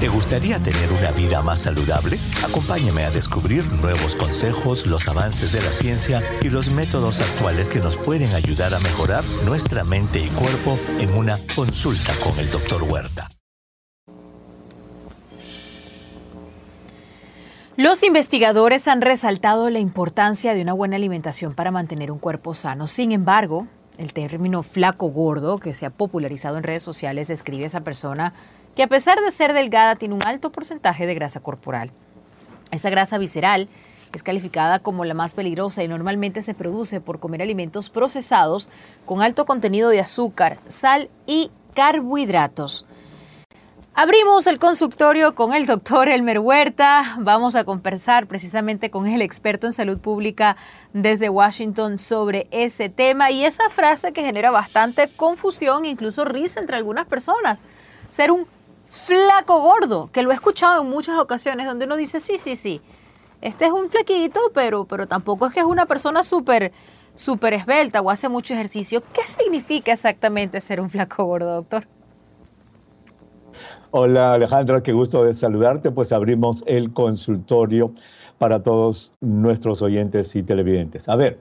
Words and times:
¿Te 0.00 0.08
gustaría 0.08 0.58
tener 0.58 0.90
una 0.92 1.10
vida 1.10 1.42
más 1.42 1.60
saludable? 1.60 2.16
Acompáñame 2.42 3.04
a 3.04 3.10
descubrir 3.10 3.70
nuevos 3.70 4.16
consejos, 4.16 4.86
los 4.86 5.06
avances 5.08 5.52
de 5.52 5.60
la 5.60 5.70
ciencia 5.70 6.22
y 6.40 6.48
los 6.48 6.70
métodos 6.70 7.20
actuales 7.20 7.68
que 7.68 7.80
nos 7.80 7.98
pueden 7.98 8.32
ayudar 8.32 8.72
a 8.72 8.80
mejorar 8.80 9.22
nuestra 9.44 9.84
mente 9.84 10.20
y 10.20 10.28
cuerpo 10.28 10.78
en 10.98 11.14
una 11.18 11.36
consulta 11.54 12.14
con 12.24 12.38
el 12.38 12.50
Dr. 12.50 12.82
Huerta. 12.84 13.28
Los 17.76 18.02
investigadores 18.02 18.88
han 18.88 19.02
resaltado 19.02 19.68
la 19.68 19.80
importancia 19.80 20.54
de 20.54 20.62
una 20.62 20.72
buena 20.72 20.96
alimentación 20.96 21.52
para 21.52 21.70
mantener 21.70 22.10
un 22.10 22.18
cuerpo 22.18 22.54
sano. 22.54 22.86
Sin 22.86 23.12
embargo, 23.12 23.66
el 23.98 24.14
término 24.14 24.62
flaco 24.62 25.08
gordo, 25.10 25.58
que 25.58 25.74
se 25.74 25.84
ha 25.84 25.90
popularizado 25.90 26.56
en 26.56 26.62
redes 26.62 26.82
sociales, 26.82 27.28
describe 27.28 27.64
a 27.64 27.66
esa 27.66 27.82
persona 27.82 28.32
que 28.74 28.82
a 28.82 28.88
pesar 28.88 29.20
de 29.20 29.30
ser 29.30 29.52
delgada 29.52 29.96
tiene 29.96 30.14
un 30.14 30.24
alto 30.24 30.50
porcentaje 30.50 31.06
de 31.06 31.14
grasa 31.14 31.40
corporal. 31.40 31.90
Esa 32.70 32.90
grasa 32.90 33.18
visceral 33.18 33.68
es 34.12 34.22
calificada 34.22 34.78
como 34.80 35.04
la 35.04 35.14
más 35.14 35.34
peligrosa 35.34 35.82
y 35.82 35.88
normalmente 35.88 36.42
se 36.42 36.54
produce 36.54 37.00
por 37.00 37.20
comer 37.20 37.42
alimentos 37.42 37.90
procesados 37.90 38.68
con 39.06 39.22
alto 39.22 39.44
contenido 39.44 39.88
de 39.88 40.00
azúcar, 40.00 40.58
sal 40.68 41.10
y 41.26 41.50
carbohidratos. 41.74 42.86
Abrimos 43.92 44.46
el 44.46 44.58
consultorio 44.58 45.34
con 45.34 45.52
el 45.52 45.66
doctor 45.66 46.08
Elmer 46.08 46.38
Huerta. 46.38 47.16
Vamos 47.18 47.54
a 47.54 47.64
conversar 47.64 48.26
precisamente 48.26 48.88
con 48.88 49.06
el 49.06 49.20
experto 49.20 49.66
en 49.66 49.72
salud 49.72 49.98
pública 49.98 50.56
desde 50.92 51.28
Washington 51.28 51.98
sobre 51.98 52.46
ese 52.50 52.88
tema 52.88 53.30
y 53.30 53.44
esa 53.44 53.68
frase 53.68 54.12
que 54.12 54.22
genera 54.22 54.50
bastante 54.50 55.08
confusión, 55.08 55.84
incluso 55.84 56.24
risa 56.24 56.60
entre 56.60 56.76
algunas 56.76 57.06
personas. 57.06 57.62
Ser 58.08 58.30
un 58.30 58.46
flaco 58.90 59.60
gordo, 59.60 60.10
que 60.12 60.22
lo 60.22 60.32
he 60.32 60.34
escuchado 60.34 60.82
en 60.82 60.90
muchas 60.90 61.18
ocasiones 61.18 61.66
donde 61.66 61.86
uno 61.86 61.96
dice, 61.96 62.20
sí, 62.20 62.36
sí, 62.36 62.56
sí, 62.56 62.82
este 63.40 63.66
es 63.66 63.72
un 63.72 63.88
flaquito, 63.88 64.40
pero, 64.52 64.84
pero 64.84 65.06
tampoco 65.06 65.46
es 65.46 65.54
que 65.54 65.60
es 65.60 65.66
una 65.66 65.86
persona 65.86 66.22
súper 66.22 66.72
súper 67.14 67.54
esbelta 67.54 68.00
o 68.00 68.10
hace 68.10 68.28
mucho 68.28 68.54
ejercicio. 68.54 69.02
¿Qué 69.12 69.22
significa 69.26 69.92
exactamente 69.92 70.60
ser 70.60 70.80
un 70.80 70.90
flaco 70.90 71.24
gordo, 71.24 71.54
doctor? 71.54 71.86
Hola 73.92 74.34
Alejandra, 74.34 74.82
qué 74.82 74.92
gusto 74.92 75.24
de 75.24 75.34
saludarte. 75.34 75.90
Pues 75.90 76.12
abrimos 76.12 76.62
el 76.66 76.92
consultorio 76.92 77.92
para 78.38 78.62
todos 78.62 79.12
nuestros 79.20 79.82
oyentes 79.82 80.34
y 80.36 80.42
televidentes. 80.42 81.08
A 81.08 81.16
ver, 81.16 81.38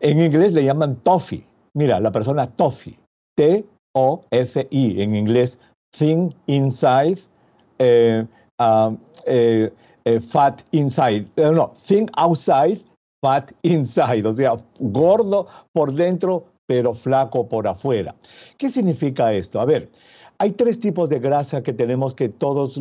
en 0.00 0.18
inglés 0.18 0.52
le 0.52 0.64
llaman 0.64 0.96
TOFI. 0.96 1.44
Mira, 1.74 2.00
la 2.00 2.10
persona 2.10 2.46
TOFI, 2.46 2.98
T-O-F-I, 3.36 5.02
en 5.02 5.14
inglés 5.14 5.58
thin 5.96 6.34
inside, 6.46 7.20
eh, 7.78 8.24
um, 8.58 8.98
eh, 9.26 9.70
eh, 10.04 10.20
fat 10.20 10.62
inside. 10.72 11.26
no, 11.36 11.74
thin 11.78 12.10
outside, 12.16 12.80
fat 13.22 13.52
inside. 13.62 14.26
O 14.26 14.32
sea, 14.32 14.56
gordo 14.80 15.46
por 15.72 15.92
dentro, 15.92 16.44
pero 16.66 16.94
flaco 16.94 17.48
por 17.48 17.66
afuera. 17.66 18.14
¿Qué 18.58 18.68
significa 18.68 19.32
esto? 19.32 19.60
A 19.60 19.64
ver, 19.64 19.90
hay 20.38 20.52
tres 20.52 20.80
tipos 20.80 21.08
de 21.10 21.20
grasa 21.20 21.62
que 21.62 21.72
tenemos 21.72 22.14
que 22.14 22.28
todos 22.28 22.80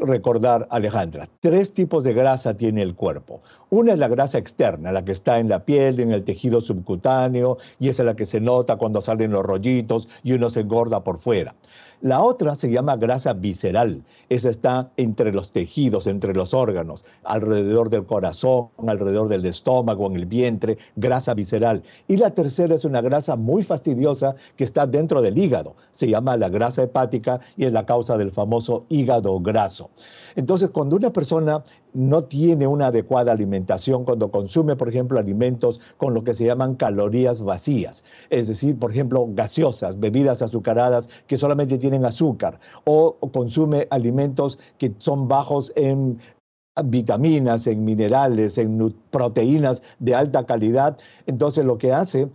recordar, 0.00 0.66
Alejandra. 0.70 1.28
Tres 1.40 1.72
tipos 1.72 2.04
de 2.04 2.14
grasa 2.14 2.56
tiene 2.56 2.82
el 2.82 2.94
cuerpo. 2.94 3.42
Una 3.70 3.92
es 3.92 3.98
la 3.98 4.08
grasa 4.08 4.38
externa, 4.38 4.90
la 4.90 5.04
que 5.04 5.12
está 5.12 5.38
en 5.38 5.48
la 5.48 5.64
piel, 5.64 6.00
en 6.00 6.10
el 6.10 6.24
tejido 6.24 6.60
subcutáneo, 6.60 7.58
y 7.78 7.88
esa 7.88 8.02
es 8.02 8.06
la 8.06 8.16
que 8.16 8.24
se 8.24 8.40
nota 8.40 8.76
cuando 8.76 9.00
salen 9.00 9.30
los 9.30 9.44
rollitos 9.44 10.08
y 10.24 10.32
uno 10.32 10.50
se 10.50 10.60
engorda 10.60 11.04
por 11.04 11.20
fuera. 11.20 11.54
La 12.02 12.22
otra 12.22 12.54
se 12.54 12.70
llama 12.70 12.96
grasa 12.96 13.34
visceral. 13.34 14.02
Esa 14.30 14.48
está 14.48 14.90
entre 14.96 15.32
los 15.32 15.52
tejidos, 15.52 16.06
entre 16.06 16.32
los 16.32 16.54
órganos, 16.54 17.04
alrededor 17.24 17.90
del 17.90 18.06
corazón, 18.06 18.68
alrededor 18.86 19.28
del 19.28 19.44
estómago, 19.44 20.06
en 20.06 20.16
el 20.16 20.24
vientre, 20.24 20.78
grasa 20.96 21.34
visceral. 21.34 21.82
Y 22.08 22.16
la 22.16 22.30
tercera 22.30 22.74
es 22.74 22.86
una 22.86 23.02
grasa 23.02 23.36
muy 23.36 23.62
fastidiosa 23.62 24.34
que 24.56 24.64
está 24.64 24.86
dentro 24.86 25.20
del 25.20 25.36
hígado. 25.36 25.76
Se 25.90 26.08
llama 26.08 26.38
la 26.38 26.48
grasa 26.48 26.79
hepática 26.82 27.40
y 27.56 27.64
es 27.64 27.72
la 27.72 27.86
causa 27.86 28.16
del 28.16 28.30
famoso 28.30 28.84
hígado 28.88 29.40
graso. 29.40 29.90
Entonces, 30.36 30.70
cuando 30.70 30.96
una 30.96 31.12
persona 31.12 31.62
no 31.92 32.22
tiene 32.22 32.66
una 32.66 32.88
adecuada 32.88 33.32
alimentación 33.32 34.04
cuando 34.04 34.30
consume, 34.30 34.76
por 34.76 34.88
ejemplo, 34.88 35.18
alimentos 35.18 35.80
con 35.96 36.14
lo 36.14 36.24
que 36.24 36.34
se 36.34 36.44
llaman 36.44 36.74
calorías 36.76 37.40
vacías, 37.40 38.04
es 38.30 38.48
decir, 38.48 38.78
por 38.78 38.90
ejemplo, 38.90 39.26
gaseosas, 39.30 39.98
bebidas 39.98 40.42
azucaradas 40.42 41.08
que 41.26 41.36
solamente 41.36 41.78
tienen 41.78 42.04
azúcar, 42.04 42.60
o, 42.84 43.16
consume 43.32 43.86
alimentos 43.90 44.58
que 44.78 44.92
son 44.98 45.28
bajos 45.28 45.72
en 45.76 46.18
vitaminas, 46.84 47.66
en 47.66 47.84
minerales, 47.84 48.56
en 48.56 48.94
proteínas 49.10 49.82
de 49.98 50.14
alta 50.14 50.46
calidad, 50.46 50.98
entonces 51.26 51.64
lo 51.64 51.78
que 51.78 51.92
hace 51.92 52.28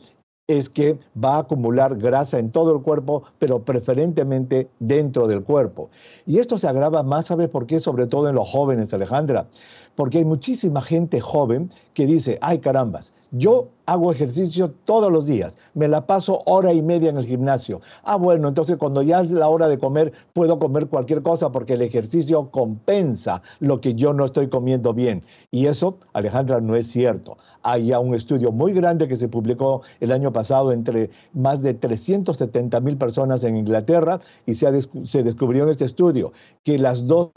es 0.48 0.70
que 0.70 1.00
va 1.22 1.36
a 1.36 1.40
acumular 1.40 1.98
grasa 1.98 2.38
en 2.38 2.52
todo 2.52 2.76
el 2.76 2.82
cuerpo, 2.84 3.24
pero 3.40 3.64
preferentemente 3.64 4.70
dentro 4.80 5.28
del 5.28 5.44
cuerpo. 5.44 5.90
Y 6.28 6.38
esto 6.38 6.58
se 6.58 6.68
agrava 6.68 7.02
más, 7.02 7.26
¿sabe 7.26 7.48
por 7.48 7.66
qué? 7.66 7.80
Sobre 7.80 8.06
todo 8.06 8.30
en 8.30 8.36
los 8.36 8.48
jóvenes, 8.48 8.94
Alejandra. 8.94 9.48
Porque 9.96 10.20
hay 10.20 10.26
muchísima 10.26 10.82
gente 10.82 11.20
joven 11.20 11.72
que 11.94 12.06
dice, 12.06 12.38
ay 12.42 12.60
carambas, 12.60 13.14
yo 13.32 13.70
hago 13.86 14.12
ejercicio 14.12 14.72
todos 14.86 15.12
los 15.12 15.26
días, 15.26 15.58
me 15.74 15.88
la 15.88 16.06
paso 16.06 16.42
hora 16.46 16.74
y 16.74 16.82
media 16.82 17.10
en 17.10 17.18
el 17.18 17.26
gimnasio. 17.26 17.82
Ah, 18.04 18.18
bueno, 18.18 18.48
entonces 18.48 18.78
cuando 18.78 19.02
ya 19.02 19.22
es 19.22 19.32
la 19.32 19.48
hora 19.48 19.68
de 19.68 19.78
comer, 19.78 20.14
puedo 20.34 20.60
comer 20.60 20.88
cualquier 20.88 21.22
cosa 21.22 21.52
porque 21.52 21.74
el 21.74 21.82
ejercicio 21.82 22.50
compensa 22.52 23.42
lo 23.60 23.82
que 23.82 23.94
yo 23.94 24.14
no 24.14 24.26
estoy 24.26 24.50
comiendo 24.50 24.94
bien. 24.94 25.24
Y 25.52 25.68
eso, 25.68 25.98
Alejandra, 26.14 26.62
no 26.62 26.76
es 26.76 26.88
cierto. 26.88 27.38
Hay 27.62 27.88
ya 27.88 28.00
un 28.00 28.16
estudio 28.16 28.52
muy 28.52 28.74
grande 28.74 29.08
que 29.08 29.16
se 29.16 29.28
publicó 29.28 29.82
el 30.00 30.12
año 30.12 30.32
pasado 30.36 30.72
entre 30.72 31.10
más 31.34 31.64
de 31.64 31.74
370 31.74 32.80
mil 32.82 32.98
personas 32.98 33.44
en 33.44 33.56
Inglaterra 33.56 34.20
y 34.46 34.56
se, 34.56 34.68
se 35.06 35.24
descubrió 35.24 35.64
en 35.64 35.70
este 35.70 35.86
estudio 35.86 36.34
que 36.64 36.78
las 36.78 37.08
dos 37.08 37.32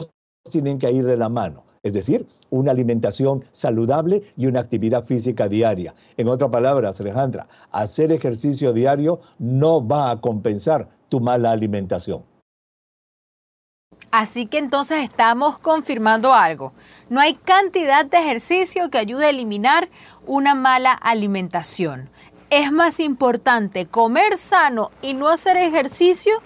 tienen 0.50 0.78
que 0.78 0.92
ir 0.92 1.06
de 1.06 1.16
la 1.16 1.28
mano 1.28 1.68
es 1.82 1.92
decir, 1.92 2.26
una 2.50 2.72
alimentación 2.72 3.44
saludable 3.52 4.22
y 4.36 4.46
una 4.46 4.60
actividad 4.60 5.04
física 5.04 5.48
diaria. 5.48 5.94
En 6.16 6.28
otras 6.28 6.50
palabras, 6.50 7.00
Alejandra, 7.00 7.46
hacer 7.70 8.12
ejercicio 8.12 8.72
diario 8.72 9.20
no 9.38 9.86
va 9.86 10.10
a 10.10 10.20
compensar 10.20 10.88
tu 11.08 11.20
mala 11.20 11.52
alimentación. 11.52 12.24
Así 14.10 14.46
que 14.46 14.58
entonces 14.58 15.04
estamos 15.04 15.58
confirmando 15.58 16.32
algo. 16.32 16.72
No 17.10 17.20
hay 17.20 17.34
cantidad 17.34 18.06
de 18.06 18.18
ejercicio 18.18 18.90
que 18.90 18.98
ayude 18.98 19.26
a 19.26 19.30
eliminar 19.30 19.90
una 20.26 20.54
mala 20.54 20.92
alimentación. 20.92 22.08
Es 22.50 22.72
más 22.72 23.00
importante 23.00 23.86
comer 23.86 24.36
sano 24.36 24.90
y 25.02 25.14
no 25.14 25.28
hacer 25.28 25.56
ejercicio 25.56 26.40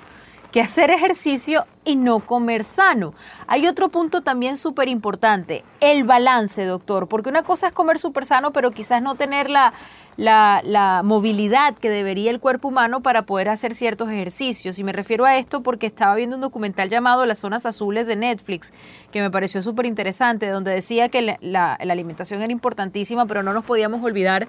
que 0.52 0.60
hacer 0.60 0.90
ejercicio 0.90 1.66
y 1.84 1.96
no 1.96 2.20
comer 2.20 2.62
sano. 2.62 3.14
Hay 3.46 3.66
otro 3.66 3.88
punto 3.88 4.20
también 4.20 4.56
súper 4.56 4.88
importante, 4.88 5.64
el 5.80 6.04
balance, 6.04 6.64
doctor, 6.64 7.08
porque 7.08 7.30
una 7.30 7.42
cosa 7.42 7.68
es 7.68 7.72
comer 7.72 7.98
súper 7.98 8.26
sano, 8.26 8.52
pero 8.52 8.70
quizás 8.70 9.02
no 9.02 9.14
tener 9.14 9.48
la, 9.48 9.72
la, 10.16 11.00
movilidad 11.02 11.74
que 11.74 11.88
debería 11.88 12.30
el 12.30 12.38
cuerpo 12.38 12.68
humano 12.68 13.00
para 13.02 13.22
poder 13.22 13.48
hacer 13.48 13.74
ciertos 13.74 14.10
ejercicios. 14.10 14.78
Y 14.78 14.84
me 14.84 14.92
refiero 14.92 15.24
a 15.24 15.38
esto 15.38 15.62
porque 15.62 15.86
estaba 15.86 16.14
viendo 16.14 16.36
un 16.36 16.42
documental 16.42 16.90
llamado 16.90 17.24
Las 17.24 17.38
Zonas 17.38 17.64
Azules 17.64 18.06
de 18.06 18.16
Netflix, 18.16 18.74
que 19.10 19.22
me 19.22 19.30
pareció 19.30 19.62
súper 19.62 19.86
interesante, 19.86 20.48
donde 20.48 20.70
decía 20.70 21.08
que 21.08 21.22
la, 21.22 21.38
la 21.40 21.92
alimentación 21.92 22.42
era 22.42 22.52
importantísima, 22.52 23.24
pero 23.24 23.42
no 23.42 23.54
nos 23.54 23.64
podíamos 23.64 24.04
olvidar 24.04 24.48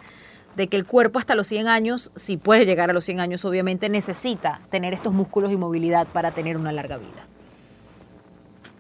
de 0.55 0.67
que 0.67 0.77
el 0.77 0.85
cuerpo 0.85 1.19
hasta 1.19 1.35
los 1.35 1.47
100 1.47 1.67
años, 1.67 2.11
si 2.15 2.38
puede 2.38 2.65
llegar 2.65 2.89
a 2.89 2.94
los 2.94 3.03
100 3.05 3.19
años, 3.19 3.45
obviamente 3.45 3.89
necesita 3.89 4.61
tener 4.69 4.94
estos 4.94 5.13
músculos 5.13 5.51
y 5.51 5.57
movilidad 5.57 6.07
para 6.07 6.31
tener 6.31 6.57
una 6.57 6.71
larga 6.71 6.97
vida. 6.97 7.27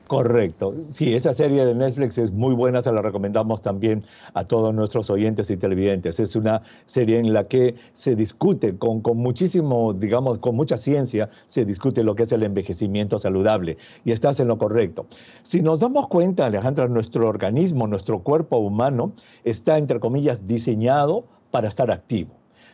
Correcto. 0.07 0.75
Sí, 0.91 1.15
esa 1.15 1.33
serie 1.33 1.65
de 1.65 1.73
Netflix 1.73 2.17
es 2.17 2.31
muy 2.31 2.53
buena, 2.53 2.81
se 2.81 2.91
la 2.91 3.01
recomendamos 3.01 3.61
también 3.61 4.03
a 4.33 4.43
todos 4.43 4.71
nuestros 4.71 5.09
oyentes 5.09 5.49
y 5.49 5.57
televidentes. 5.57 6.19
Es 6.19 6.35
una 6.35 6.61
serie 6.85 7.17
en 7.17 7.33
la 7.33 7.47
que 7.47 7.75
se 7.93 8.15
discute 8.15 8.77
con, 8.77 9.01
con 9.01 9.17
muchísimo, 9.17 9.93
digamos, 9.93 10.39
con 10.39 10.55
mucha 10.55 10.77
ciencia, 10.77 11.29
se 11.47 11.65
discute 11.65 12.03
lo 12.03 12.15
que 12.15 12.23
es 12.23 12.31
el 12.31 12.43
envejecimiento 12.43 13.17
saludable. 13.17 13.77
Y 14.03 14.11
estás 14.11 14.39
en 14.39 14.49
lo 14.49 14.57
correcto. 14.57 15.07
Si 15.41 15.61
nos 15.61 15.79
damos 15.79 16.07
cuenta, 16.09 16.45
Alejandra, 16.45 16.87
nuestro 16.87 17.27
organismo, 17.27 17.87
nuestro 17.87 18.19
cuerpo 18.19 18.57
humano 18.57 19.13
está, 19.45 19.77
entre 19.77 19.99
comillas, 19.99 20.45
diseñado 20.45 21.23
para 21.53 21.67
estar 21.67 21.91
activo. 21.91 22.31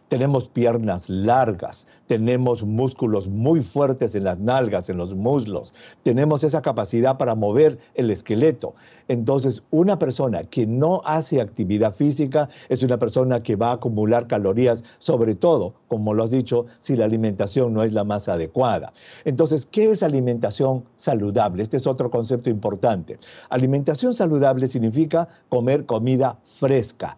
Tenemos 0.08 0.48
piernas 0.48 1.08
largas, 1.10 1.86
tenemos 2.08 2.64
músculos 2.64 3.28
muy 3.28 3.62
fuertes 3.62 4.16
en 4.16 4.24
las 4.24 4.40
nalgas, 4.40 4.90
en 4.90 4.98
los 4.98 5.14
muslos, 5.14 5.74
tenemos 6.02 6.44
esa 6.44 6.62
capacidad 6.64 7.18
para 7.18 7.36
mover 7.36 7.78
el 7.94 8.10
esqueleto. 8.10 8.74
Entonces, 9.08 9.62
una 9.70 10.00
persona 10.00 10.46
que 10.46 10.66
no 10.66 11.02
hace 11.06 11.42
actividad 11.42 11.94
física 11.94 12.50
es 12.70 12.81
una 12.81 12.98
persona 12.98 13.44
que 13.44 13.56
va 13.56 13.70
a 13.70 13.74
acumular 13.74 14.28
calorías, 14.28 14.84
sobre 14.98 15.36
todo, 15.36 15.76
como 15.90 16.14
lo 16.14 16.24
has 16.24 16.31
dicho, 16.31 16.66
si 16.80 16.96
la 16.96 17.06
alimentación 17.06 17.74
no 17.74 17.84
es 17.84 17.92
la 17.92 18.04
más 18.04 18.30
adecuada. 18.30 18.94
Entonces, 19.26 19.68
¿qué 19.68 19.92
es 19.92 20.02
alimentación 20.02 20.86
saludable? 20.96 21.62
Este 21.62 21.78
es 21.78 21.86
otro 21.86 22.10
concepto 22.10 22.50
importante. 22.50 23.20
Alimentación 23.50 24.16
saludable 24.16 24.68
significa 24.68 25.28
comer 25.50 25.86
comida 25.86 26.40
fresca 26.44 27.18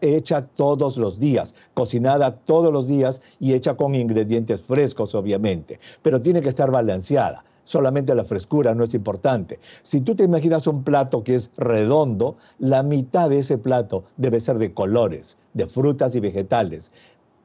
hecha 0.00 0.46
todos 0.46 0.96
los 0.96 1.18
días, 1.18 1.54
cocinada 1.74 2.36
todos 2.36 2.72
los 2.72 2.88
días 2.88 3.20
y 3.40 3.54
hecha 3.54 3.74
con 3.74 3.94
ingredientes 3.94 4.60
frescos, 4.60 5.14
obviamente, 5.14 5.78
pero 6.02 6.22
tiene 6.22 6.40
que 6.40 6.48
estar 6.48 6.70
balanceada. 6.70 7.44
Solamente 7.64 8.14
la 8.14 8.24
frescura 8.24 8.74
no 8.74 8.84
es 8.84 8.92
importante. 8.94 9.58
Si 9.82 10.02
tú 10.02 10.14
te 10.14 10.24
imaginas 10.24 10.66
un 10.66 10.84
plato 10.84 11.24
que 11.24 11.34
es 11.34 11.50
redondo, 11.56 12.36
la 12.58 12.82
mitad 12.82 13.30
de 13.30 13.38
ese 13.38 13.56
plato 13.56 14.04
debe 14.18 14.40
ser 14.40 14.58
de 14.58 14.74
colores, 14.74 15.38
de 15.54 15.66
frutas 15.66 16.14
y 16.14 16.20
vegetales. 16.20 16.90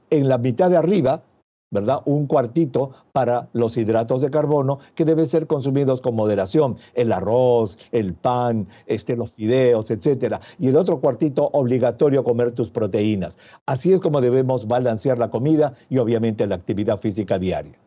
En 0.10 0.28
la 0.28 0.38
mitad 0.38 0.70
de 0.70 0.78
arriba 0.78 1.22
¿verdad? 1.72 2.02
Un 2.06 2.26
cuartito 2.26 2.92
para 3.12 3.48
los 3.54 3.78
hidratos 3.78 4.22
de 4.22 4.32
carbono 4.32 4.80
que 4.96 5.06
deben 5.06 5.26
ser 5.26 5.48
consumidos 5.48 6.02
con 6.02 6.16
moderación, 6.16 6.78
el 6.94 7.12
arroz, 7.12 7.78
el 7.92 8.14
pan, 8.14 8.68
este, 8.88 9.16
los 9.16 9.36
fideos, 9.36 9.92
etcétera. 9.92 10.42
Y 10.58 10.70
el 10.70 10.78
otro 10.78 11.00
cuartito 11.00 11.50
obligatorio 11.54 12.24
comer 12.24 12.52
tus 12.52 12.70
proteínas. 12.70 13.38
Así 13.66 13.94
es 13.94 14.00
como 14.00 14.22
debemos 14.22 14.68
balancear 14.68 15.18
la 15.18 15.30
comida 15.30 15.74
y 15.90 16.00
obviamente 16.00 16.48
la 16.48 16.56
actividad 16.56 17.00
física 17.00 17.38
diaria. 17.38 17.78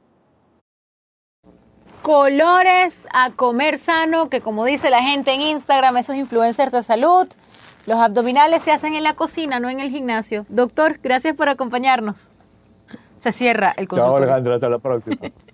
Colores 2.02 3.06
a 3.12 3.30
comer 3.30 3.78
sano, 3.78 4.28
que 4.28 4.40
como 4.40 4.64
dice 4.64 4.90
la 4.90 5.02
gente 5.02 5.32
en 5.32 5.40
Instagram, 5.40 5.96
esos 5.96 6.16
influencers 6.16 6.72
de 6.72 6.82
salud, 6.82 7.28
los 7.86 7.96
abdominales 7.96 8.62
se 8.62 8.72
hacen 8.72 8.94
en 8.94 9.04
la 9.04 9.14
cocina, 9.14 9.60
no 9.60 9.68
en 9.68 9.78
el 9.78 9.90
gimnasio. 9.90 10.44
Doctor, 10.48 10.98
gracias 11.00 11.36
por 11.36 11.48
acompañarnos 11.48 12.28
se 13.22 13.30
cierra 13.30 13.72
el 13.76 13.86
consultorio. 13.86 14.26
Chao 14.26 14.34
Alejandra, 14.34 14.54
hasta 14.56 14.68
la 14.68 14.78
próxima. 14.80 15.16